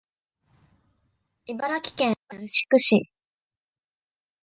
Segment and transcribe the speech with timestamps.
[1.45, 3.11] 茨城県牛久市